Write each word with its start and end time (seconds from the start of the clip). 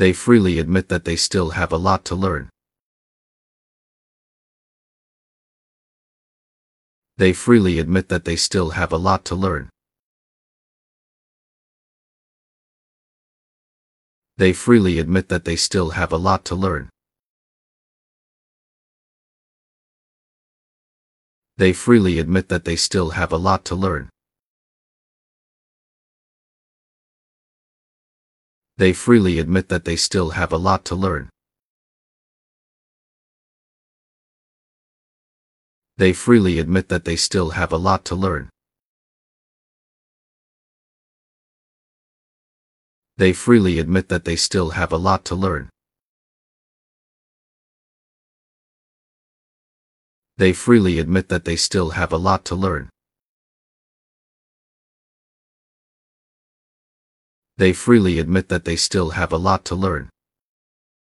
They 0.00 0.14
freely 0.14 0.58
admit 0.58 0.88
that 0.88 1.04
they 1.04 1.14
still 1.14 1.50
have 1.50 1.72
a 1.72 1.76
lot 1.76 2.06
to 2.06 2.14
learn. 2.14 2.48
They 7.18 7.34
freely 7.34 7.78
admit 7.78 8.08
that 8.08 8.24
they 8.24 8.34
still 8.34 8.70
have 8.70 8.94
a 8.94 8.96
lot 8.96 9.26
to 9.26 9.34
learn. 9.34 9.68
They 14.38 14.54
freely 14.54 14.98
admit 14.98 15.28
that 15.28 15.44
they 15.44 15.56
still 15.56 15.90
have 15.90 16.14
a 16.14 16.16
lot 16.16 16.46
to 16.46 16.54
learn. 16.54 16.88
They 21.58 21.74
freely 21.74 22.18
admit 22.18 22.48
that 22.48 22.64
they 22.64 22.76
still 22.76 23.10
have 23.10 23.32
a 23.32 23.36
lot 23.36 23.66
to 23.66 23.74
learn. 23.74 24.08
They 28.80 28.94
freely 28.94 29.38
admit 29.38 29.68
that 29.68 29.84
they 29.84 29.94
still 29.94 30.30
have 30.30 30.54
a 30.54 30.56
lot 30.56 30.86
to 30.86 30.94
learn. 30.94 31.28
They 35.98 36.14
freely 36.14 36.58
admit 36.58 36.88
that 36.88 37.04
they 37.04 37.14
still 37.16 37.50
have 37.50 37.74
a 37.74 37.76
lot 37.76 38.06
to 38.06 38.14
learn. 38.14 38.48
They 43.18 43.34
freely 43.34 43.78
admit 43.78 44.08
that 44.08 44.24
they 44.24 44.36
still 44.36 44.70
have 44.70 44.94
a 44.94 44.96
lot 44.96 45.26
to 45.26 45.34
learn. 45.34 45.68
They 50.38 50.54
freely 50.54 50.98
admit 50.98 51.28
that 51.28 51.44
they 51.44 51.56
still 51.56 51.90
have 51.90 52.14
a 52.14 52.16
lot 52.16 52.46
to 52.46 52.54
learn. 52.54 52.88
They 57.60 57.74
freely 57.74 58.18
admit 58.18 58.48
that 58.48 58.64
they 58.64 58.74
still 58.74 59.10
have 59.10 59.34
a 59.34 59.36
lot 59.36 59.66
to 59.66 59.74
learn. 59.74 60.08